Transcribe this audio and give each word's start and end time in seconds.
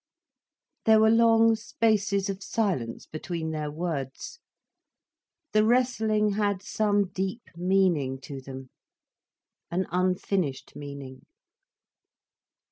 There 0.85 0.99
were 0.99 1.11
long 1.11 1.55
spaces 1.55 2.27
of 2.27 2.41
silence 2.41 3.05
between 3.05 3.51
their 3.51 3.69
words. 3.69 4.39
The 5.53 5.63
wrestling 5.63 6.31
had 6.31 6.63
some 6.63 7.09
deep 7.09 7.43
meaning 7.55 8.19
to 8.21 8.41
them—an 8.41 9.85
unfinished 9.91 10.75
meaning. 10.75 11.27